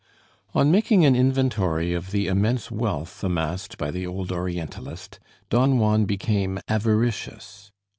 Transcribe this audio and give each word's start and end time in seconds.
On 0.55 0.71
making 0.71 1.05
an 1.05 1.15
inventory 1.15 1.93
of 1.93 2.09
the 2.09 2.25
immense 2.25 2.71
wealth 2.71 3.23
amassed 3.23 3.77
by 3.77 3.91
the 3.91 4.07
old 4.07 4.31
Orientalist, 4.31 5.19
Don 5.51 5.77
Juan 5.77 6.05
became 6.05 6.57
avaricious. 6.67 7.71